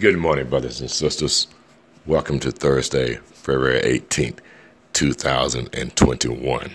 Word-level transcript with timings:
Good 0.00 0.16
morning, 0.16 0.48
brothers 0.48 0.80
and 0.80 0.90
sisters. 0.90 1.48
Welcome 2.06 2.40
to 2.40 2.50
Thursday, 2.50 3.16
February 3.16 3.82
18th, 3.82 4.38
2021. 4.94 6.70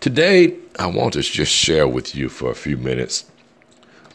Today, 0.00 0.56
I 0.78 0.86
want 0.86 1.12
to 1.12 1.20
just 1.20 1.52
share 1.52 1.86
with 1.86 2.14
you 2.14 2.30
for 2.30 2.50
a 2.50 2.54
few 2.54 2.78
minutes 2.78 3.26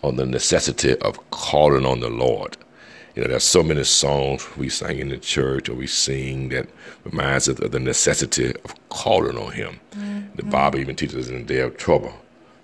on 0.01 0.15
the 0.15 0.25
necessity 0.25 0.97
of 1.01 1.29
calling 1.29 1.85
on 1.85 1.99
the 1.99 2.09
Lord. 2.09 2.57
You 3.15 3.21
know, 3.21 3.27
there's 3.27 3.43
so 3.43 3.61
many 3.61 3.83
songs 3.83 4.57
we 4.57 4.69
sing 4.69 4.97
in 4.97 5.09
the 5.09 5.17
church 5.19 5.69
or 5.69 5.75
we 5.75 5.85
sing 5.85 6.49
that 6.49 6.67
reminds 7.03 7.47
us 7.47 7.59
of 7.59 7.71
the 7.71 7.79
necessity 7.79 8.55
of 8.65 8.73
calling 8.89 9.37
on 9.37 9.51
Him. 9.51 9.79
Mm-hmm. 9.91 10.35
The 10.35 10.43
Bible 10.45 10.79
even 10.79 10.95
teaches 10.95 11.27
us 11.27 11.29
in 11.29 11.45
the 11.45 11.53
day 11.53 11.59
of 11.59 11.77
trouble, 11.77 12.13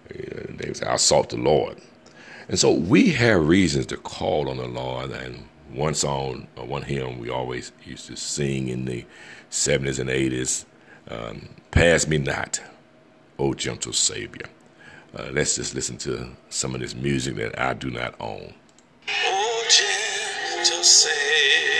they 0.10 0.74
say, 0.74 0.88
"I 0.88 0.96
sought 0.96 1.30
the 1.30 1.38
Lord." 1.38 1.78
And 2.48 2.60
so 2.60 2.72
we 2.72 3.12
have 3.12 3.48
reasons 3.48 3.86
to 3.88 3.98
call 3.98 4.50
on 4.50 4.58
the 4.58 4.68
Lord. 4.68 5.12
And 5.12 5.48
one 5.72 5.96
song, 5.96 6.48
or 6.56 6.66
one 6.66 6.84
hymn 6.84 7.20
we 7.20 7.30
always 7.30 7.72
used 7.84 8.08
to 8.08 8.16
sing 8.16 8.68
in 8.68 8.86
the 8.86 9.06
70s 9.50 10.00
and 10.00 10.10
80s 10.10 10.66
um, 11.10 11.50
Pass 11.72 12.08
Me 12.08 12.18
Not, 12.18 12.62
O 13.40 13.54
Gentle 13.54 13.94
Savior. 13.94 14.46
Uh, 15.16 15.30
let's 15.32 15.56
just 15.56 15.76
listen 15.76 15.98
to 15.98 16.30
some 16.50 16.74
of 16.74 16.82
this 16.82 16.96
music 16.96 17.36
that 17.36 17.60
I 17.60 17.74
do 17.74 17.92
not 17.92 18.16
own. 18.20 18.54
Oh, 19.08 19.66
gentle 19.70 20.84
Savior. 20.84 21.73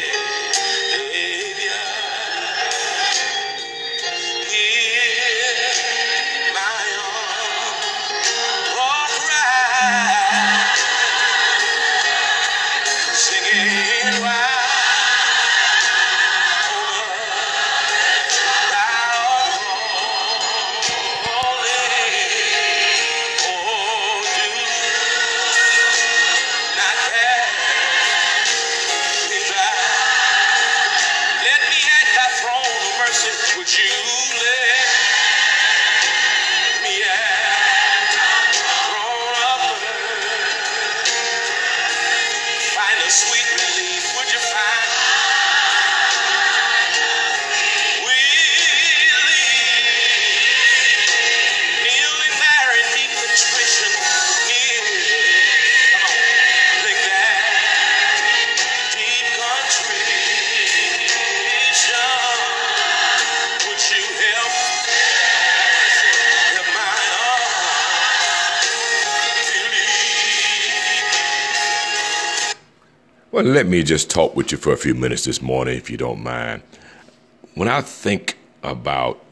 sweet 43.14 43.53
Well, 73.34 73.46
let 73.46 73.66
me 73.66 73.82
just 73.82 74.12
talk 74.12 74.36
with 74.36 74.52
you 74.52 74.60
for 74.60 74.74
a 74.74 74.78
few 74.78 74.94
minutes 74.94 75.24
this 75.24 75.42
morning, 75.42 75.76
if 75.76 75.90
you 75.90 75.98
don't 75.98 76.22
mind. 76.22 76.62
When 77.56 77.68
I 77.68 77.82
think 77.82 78.38
about 78.62 79.26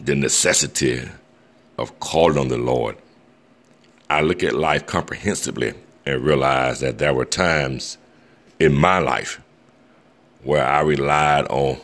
the 0.00 0.14
necessity 0.14 1.02
of 1.76 2.00
calling 2.00 2.38
on 2.38 2.48
the 2.48 2.56
Lord, 2.56 2.96
I 4.08 4.22
look 4.22 4.42
at 4.42 4.54
life 4.54 4.86
comprehensively 4.86 5.74
and 6.06 6.24
realize 6.24 6.80
that 6.80 6.96
there 6.96 7.12
were 7.12 7.26
times 7.26 7.98
in 8.58 8.74
my 8.74 9.00
life 9.00 9.38
where 10.42 10.66
I 10.66 10.80
relied 10.80 11.46
on 11.48 11.78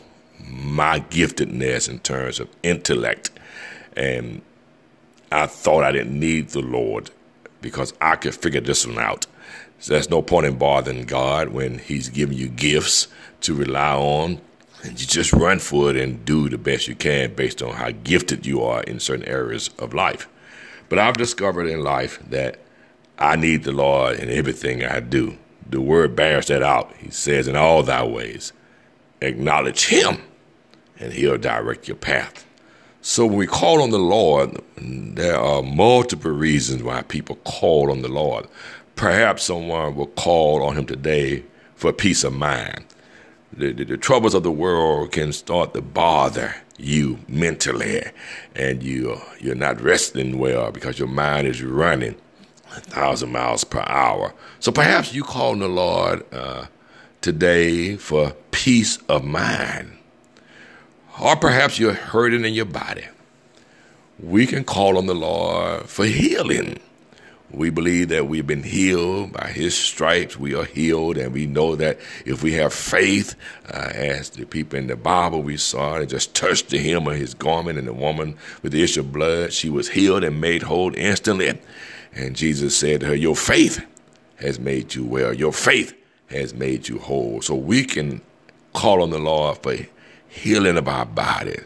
my 0.49 1.01
giftedness 1.01 1.87
in 1.87 1.99
terms 1.99 2.39
of 2.39 2.49
intellect, 2.63 3.29
and 3.95 4.41
I 5.31 5.45
thought 5.45 5.83
I 5.83 5.91
didn't 5.91 6.19
need 6.19 6.49
the 6.49 6.63
Lord 6.63 7.11
because 7.61 7.93
I 8.01 8.15
could 8.15 8.33
figure 8.33 8.59
this 8.59 8.87
one 8.87 8.97
out. 8.97 9.27
So 9.79 9.93
there's 9.93 10.09
no 10.09 10.21
point 10.21 10.45
in 10.45 10.57
bothering 10.57 11.05
God 11.05 11.49
when 11.49 11.79
He's 11.79 12.09
giving 12.09 12.37
you 12.37 12.49
gifts 12.49 13.07
to 13.41 13.53
rely 13.53 13.95
on. 13.95 14.41
And 14.83 14.99
you 14.99 15.07
just 15.07 15.33
run 15.33 15.59
for 15.59 15.89
it 15.89 15.95
and 15.95 16.23
do 16.23 16.49
the 16.49 16.57
best 16.57 16.87
you 16.87 16.95
can 16.95 17.33
based 17.33 17.61
on 17.61 17.75
how 17.75 17.91
gifted 17.91 18.45
you 18.45 18.61
are 18.63 18.83
in 18.83 18.99
certain 18.99 19.25
areas 19.25 19.69
of 19.79 19.93
life. 19.93 20.27
But 20.89 20.99
I've 20.99 21.17
discovered 21.17 21.67
in 21.67 21.83
life 21.83 22.19
that 22.29 22.59
I 23.17 23.35
need 23.35 23.63
the 23.63 23.71
Lord 23.71 24.19
in 24.19 24.29
everything 24.29 24.83
I 24.83 24.99
do. 24.99 25.37
The 25.69 25.81
word 25.81 26.15
bears 26.15 26.47
that 26.47 26.63
out. 26.63 26.93
He 26.97 27.11
says, 27.11 27.47
In 27.47 27.55
all 27.55 27.83
thy 27.83 28.03
ways, 28.05 28.53
acknowledge 29.21 29.87
Him, 29.87 30.21
and 30.97 31.13
He'll 31.13 31.37
direct 31.37 31.87
your 31.87 31.97
path. 31.97 32.45
So 33.01 33.25
when 33.25 33.37
we 33.37 33.47
call 33.47 33.81
on 33.81 33.91
the 33.91 33.99
Lord, 33.99 34.61
there 34.77 35.37
are 35.37 35.63
multiple 35.63 36.31
reasons 36.31 36.83
why 36.83 37.01
people 37.03 37.37
call 37.37 37.91
on 37.91 38.01
the 38.01 38.09
Lord 38.09 38.47
perhaps 38.99 39.43
someone 39.43 39.95
will 39.95 40.07
call 40.07 40.61
on 40.61 40.75
him 40.75 40.85
today 40.85 41.41
for 41.75 41.93
peace 41.93 42.25
of 42.25 42.33
mind. 42.33 42.83
The, 43.53 43.71
the, 43.71 43.85
the, 43.85 43.97
troubles 43.97 44.33
of 44.33 44.43
the 44.43 44.51
world 44.51 45.13
can 45.13 45.31
start 45.31 45.73
to 45.73 45.81
bother 45.81 46.53
you 46.77 47.19
mentally, 47.29 48.03
and 48.55 48.83
you 48.83 49.21
you're 49.39 49.55
not 49.55 49.79
resting 49.79 50.37
well 50.37 50.71
because 50.71 50.99
your 50.99 51.07
mind 51.07 51.47
is 51.47 51.63
running 51.63 52.15
a 52.75 52.81
thousand 52.81 53.31
miles 53.31 53.63
per 53.63 53.85
hour. 53.87 54.33
So 54.59 54.69
perhaps 54.69 55.13
you 55.13 55.23
call 55.23 55.51
on 55.51 55.59
the 55.59 55.69
Lord 55.69 56.25
uh, 56.33 56.65
today 57.21 57.95
for 57.95 58.33
peace 58.51 58.97
of 59.07 59.23
mind, 59.23 59.97
or 61.21 61.37
perhaps 61.37 61.79
you're 61.79 61.93
hurting 61.93 62.43
in 62.43 62.53
your 62.53 62.65
body. 62.65 63.05
We 64.19 64.45
can 64.45 64.65
call 64.65 64.97
on 64.97 65.05
the 65.05 65.15
Lord 65.15 65.87
for 65.87 66.03
healing. 66.03 66.81
We 67.51 67.71
believe 67.71 68.09
that 68.09 68.27
we've 68.27 68.45
been 68.45 68.63
healed 68.63 69.33
by 69.33 69.47
his 69.47 69.75
stripes. 69.75 70.37
We 70.37 70.53
are 70.53 70.65
healed, 70.65 71.17
and 71.17 71.33
we 71.33 71.47
know 71.47 71.75
that 71.75 71.99
if 72.23 72.43
we 72.43 72.53
have 72.53 72.73
faith, 72.73 73.35
uh, 73.73 73.89
as 73.93 74.29
the 74.29 74.45
people 74.45 74.77
in 74.77 74.85
the 74.85 74.95
Bible 74.95 75.41
we 75.41 75.57
saw, 75.57 75.95
it 75.95 76.07
just 76.07 76.35
touched 76.35 76.69
the 76.69 76.77
hem 76.77 77.07
of 77.07 77.15
his 77.15 77.33
garment, 77.33 77.79
and 77.79 77.87
the 77.87 77.93
woman 77.93 78.37
with 78.61 78.71
the 78.71 78.83
issue 78.83 78.99
of 78.99 79.11
blood, 79.11 79.51
she 79.51 79.69
was 79.69 79.89
healed 79.89 80.23
and 80.23 80.39
made 80.39 80.63
whole 80.63 80.93
instantly. 80.95 81.59
And 82.13 82.35
Jesus 82.35 82.77
said 82.77 83.01
to 83.01 83.07
her, 83.07 83.15
Your 83.15 83.35
faith 83.35 83.83
has 84.35 84.59
made 84.59 84.93
you 84.93 85.03
well. 85.05 85.33
Your 85.33 85.53
faith 85.53 85.95
has 86.29 86.53
made 86.53 86.87
you 86.87 86.99
whole. 86.99 87.41
So 87.41 87.55
we 87.55 87.83
can 87.83 88.21
call 88.73 89.01
on 89.01 89.09
the 89.09 89.19
Lord 89.19 89.57
for 89.57 89.75
healing 90.27 90.77
of 90.77 90.87
our 90.87 91.05
body. 91.05 91.59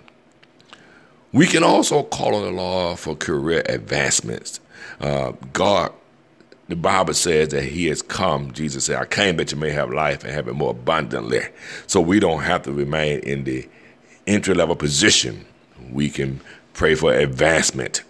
We 1.34 1.48
can 1.48 1.64
also 1.64 2.04
call 2.04 2.36
on 2.36 2.44
the 2.44 2.52
Lord 2.52 3.00
for 3.00 3.16
career 3.16 3.64
advancements. 3.66 4.60
Uh, 5.02 5.34
God, 5.52 5.92
the 6.68 6.76
Bible 6.76 7.16
says 7.16 7.50
that 7.50 7.64
He 7.64 7.88
has 7.88 8.04
come. 8.04 8.54
Jesus 8.54 8.86
said, 8.86 8.98
I 8.98 9.06
came 9.06 9.38
that 9.38 9.52
you 9.52 9.58
may 9.58 9.72
have 9.72 9.92
life 9.92 10.24
and 10.24 10.32
have 10.32 10.48
it 10.48 10.54
more 10.54 10.72
abundantly. 10.72 11.42
So 11.88 12.00
we 12.00 12.20
don't 12.20 12.44
have 12.44 12.62
to 12.64 12.72
remain 12.72 13.20
in 13.20 13.46
the 13.46 13.68
entry 14.28 14.54
level 14.54 14.76
position. 14.76 15.46
We 15.92 16.10
can 16.10 16.40
pray 16.74 16.94
for 16.94 17.12
advancement. 17.12 18.04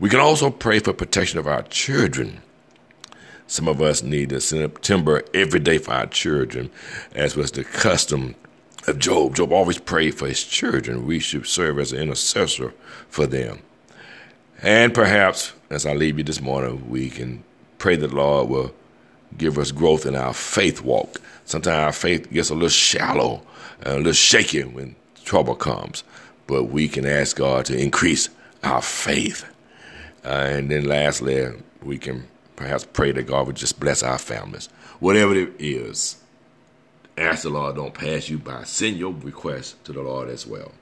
We 0.00 0.08
can 0.08 0.20
also 0.20 0.50
pray 0.50 0.78
for 0.78 0.94
protection 0.94 1.38
of 1.38 1.46
our 1.46 1.62
children. 1.64 2.40
Some 3.46 3.68
of 3.68 3.80
us 3.82 4.02
need 4.02 4.30
to 4.30 4.40
send 4.40 4.64
up 4.64 4.80
timber 4.80 5.22
every 5.34 5.60
day 5.60 5.78
for 5.78 5.92
our 5.92 6.06
children, 6.06 6.70
as 7.14 7.36
was 7.36 7.52
the 7.52 7.62
custom 7.62 8.34
of 8.86 8.98
Job. 8.98 9.36
Job 9.36 9.52
always 9.52 9.78
prayed 9.78 10.14
for 10.14 10.26
his 10.26 10.44
children. 10.44 11.06
We 11.06 11.18
should 11.18 11.46
serve 11.46 11.78
as 11.78 11.92
an 11.92 12.00
intercessor 12.00 12.72
for 13.08 13.26
them. 13.26 13.60
And 14.62 14.94
perhaps, 14.94 15.52
as 15.70 15.84
I 15.84 15.94
leave 15.94 16.18
you 16.18 16.24
this 16.24 16.40
morning, 16.40 16.88
we 16.88 17.10
can 17.10 17.44
pray 17.78 17.96
that 17.96 18.08
the 18.08 18.16
Lord 18.16 18.48
will 18.48 18.74
give 19.36 19.58
us 19.58 19.70
growth 19.72 20.06
in 20.06 20.16
our 20.16 20.32
faith 20.32 20.80
walk. 20.82 21.20
Sometimes 21.44 21.76
our 21.76 21.92
faith 21.92 22.30
gets 22.32 22.50
a 22.50 22.54
little 22.54 22.68
shallow, 22.68 23.42
and 23.80 23.88
a 23.88 23.96
little 23.96 24.12
shaky 24.12 24.64
when 24.64 24.96
trouble 25.24 25.54
comes, 25.54 26.04
but 26.46 26.64
we 26.64 26.88
can 26.88 27.04
ask 27.04 27.36
God 27.36 27.66
to 27.66 27.78
increase 27.78 28.28
our 28.62 28.80
faith. 28.80 29.44
Uh, 30.24 30.28
and 30.28 30.70
then 30.70 30.84
lastly, 30.86 31.48
we 31.82 31.98
can 31.98 32.26
perhaps 32.56 32.86
pray 32.92 33.12
that 33.12 33.24
God 33.24 33.46
would 33.46 33.56
just 33.56 33.78
bless 33.78 34.02
our 34.02 34.18
families. 34.18 34.68
Whatever 34.98 35.34
it 35.34 35.52
is, 35.58 36.16
ask 37.16 37.42
the 37.42 37.50
Lord 37.50 37.76
don't 37.76 37.94
pass 37.94 38.28
you 38.28 38.38
by. 38.38 38.64
Send 38.64 38.96
your 38.96 39.12
request 39.12 39.84
to 39.84 39.92
the 39.92 40.02
Lord 40.02 40.28
as 40.28 40.46
well. 40.46 40.72